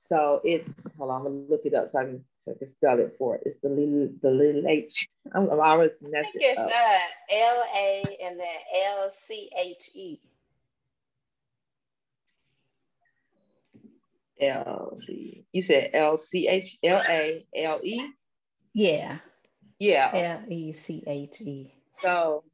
[0.08, 2.72] So it's, hold on, I'm gonna look it up so I can, so I can
[2.74, 3.42] spell it for it.
[3.46, 5.06] It's the Lil, the Lileche.
[5.34, 6.98] I'm, I'm always messed I think it's uh,
[7.30, 8.46] L A and then
[8.86, 10.20] L C H E.
[14.40, 15.44] L C.
[15.52, 18.08] You said L C H L A L E.
[18.74, 19.18] Yeah.
[19.82, 20.38] Yeah.
[20.44, 21.74] L E C H E.
[22.00, 22.44] So.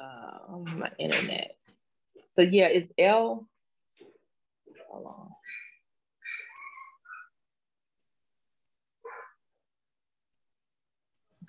[0.00, 1.56] Uh, my internet.
[2.30, 3.48] So yeah, it's L.
[4.88, 5.28] Hold on.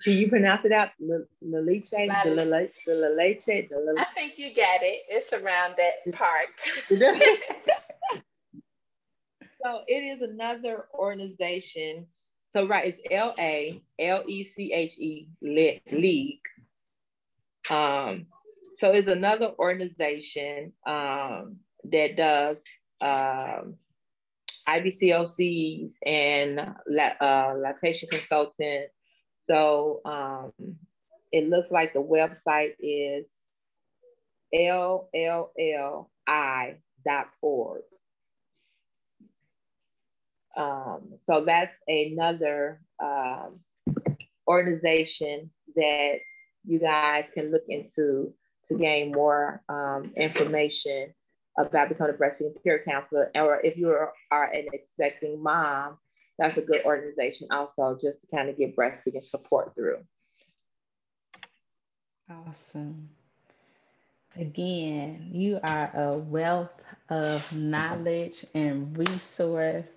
[0.02, 0.88] Can you pronounce it out?
[0.98, 3.40] Lalice, Lalice, Lalice.
[3.98, 5.02] I think you got it.
[5.08, 6.48] It's around that part.
[9.62, 12.06] so it is another organization.
[12.52, 16.40] So right, it's L A L E C H E League.
[17.68, 18.26] Um,
[18.78, 22.62] so it's another organization um, that does
[23.00, 23.74] um,
[24.68, 28.90] IBCLCs and uh, lactation consultant
[29.50, 30.52] so um,
[31.32, 33.26] it looks like the website is
[34.54, 36.06] lli.org.
[40.56, 43.60] Um, so that's another um,
[44.46, 46.14] organization that
[46.64, 48.34] you guys can look into
[48.68, 51.12] to gain more um, information
[51.58, 55.98] about becoming a breastfeeding peer counselor, or if you are, an expecting mom,
[56.38, 59.98] that's a good organization also just to kind of get breastfeeding support through.
[62.30, 63.08] Awesome.
[64.36, 66.70] Again, you are a wealth
[67.08, 69.88] of knowledge and resource,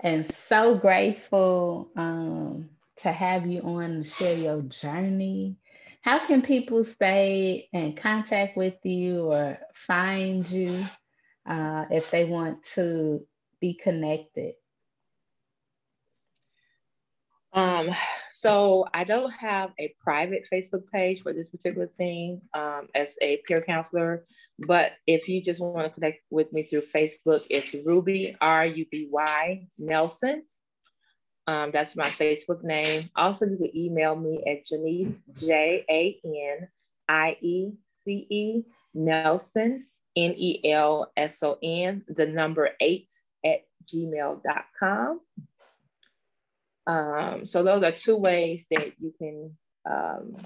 [0.00, 5.56] and so grateful um, to have you on to share your journey.
[6.02, 10.84] How can people stay in contact with you or find you
[11.48, 13.26] uh, if they want to
[13.60, 14.54] be connected?
[17.52, 17.90] Um,
[18.32, 23.38] so I don't have a private Facebook page for this particular thing um, as a
[23.46, 24.24] peer counselor,
[24.58, 28.86] but if you just want to connect with me through Facebook, it's Ruby R U
[28.90, 30.42] B Y Nelson.
[31.46, 33.08] Um, that's my Facebook name.
[33.16, 36.68] Also, you can email me at Janiece J A N
[37.08, 37.72] I E
[38.04, 38.62] C E
[38.94, 39.86] Nelson
[40.16, 43.08] N E L S O N the number eight
[43.44, 43.60] at
[43.92, 45.20] gmail.com.
[46.86, 49.56] Um, so those are two ways that you can
[49.88, 50.36] um,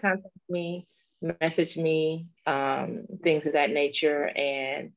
[0.00, 0.86] contact me,
[1.40, 4.24] message me, um, things of that nature.
[4.36, 4.92] And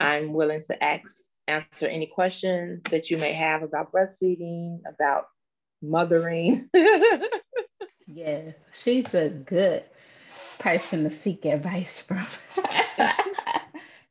[0.00, 5.26] I'm willing to ask, answer any questions that you may have about breastfeeding, about
[5.82, 6.68] mothering.
[8.06, 9.84] yes, she's a good
[10.58, 12.26] person to seek advice from.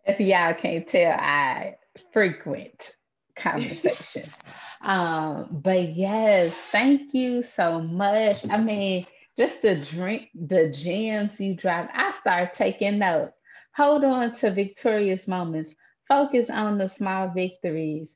[0.05, 1.78] if y'all can't tell, I
[2.11, 2.91] frequent
[3.36, 4.30] conversations.
[4.84, 8.45] Um, but yes, thank you so much.
[8.49, 9.05] I mean,
[9.38, 11.90] just the drink, the gems you drop.
[11.94, 13.34] I start taking notes.
[13.76, 15.74] Hold on to victorious moments.
[16.08, 18.16] Focus on the small victories.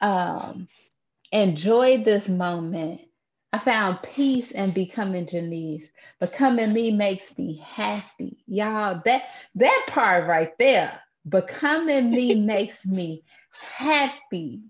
[0.00, 0.68] Um,
[1.32, 3.02] enjoy this moment.
[3.52, 5.88] I found peace in becoming Janiece.
[6.20, 8.44] Becoming me makes me happy.
[8.46, 9.22] Y'all, that
[9.56, 14.62] that part right there, becoming me makes me happy.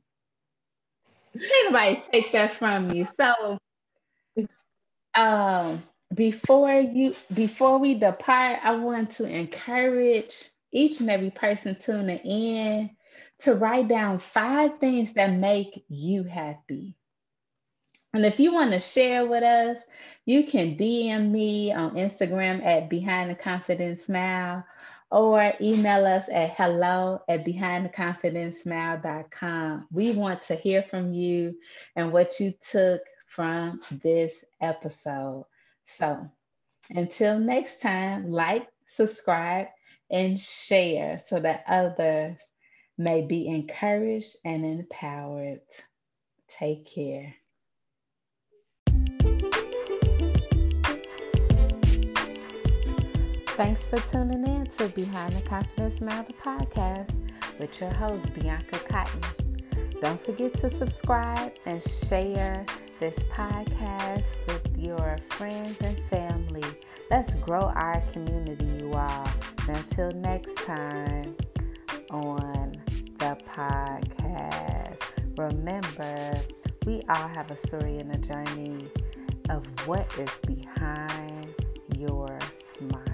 [1.35, 3.09] Anybody take that from you.
[3.16, 3.59] So
[5.17, 5.83] um
[6.15, 10.37] before you before we depart, I want to encourage
[10.73, 12.91] each and every person tuning in
[13.41, 16.95] to write down five things that make you happy.
[18.12, 19.81] And if you want to share with us,
[20.25, 24.65] you can DM me on Instagram at Behind the Confident Smile
[25.11, 29.89] or email us at hello at behindtheconfidentsmile.com.
[29.91, 31.59] We want to hear from you
[31.97, 33.01] and what you took
[33.35, 35.45] from this episode.
[35.87, 36.30] So
[36.91, 39.66] until next time, like, subscribe,
[40.11, 42.39] and share so that others
[42.97, 45.61] may be encouraged and empowered.
[46.49, 47.35] Take care.
[53.57, 57.14] Thanks for tuning in to Behind the Confidence Smile podcast
[57.59, 59.20] with your host, Bianca Cotton.
[60.01, 62.66] Don't forget to subscribe and share
[63.01, 66.64] this podcast with your friends and family.
[67.11, 69.28] Let's grow our community, you all.
[69.68, 71.36] And until next time
[72.11, 72.72] on
[73.18, 75.01] the podcast,
[75.36, 76.40] remember
[76.86, 78.88] we all have a story and a journey
[79.51, 81.55] of what is behind
[81.97, 83.14] your smile.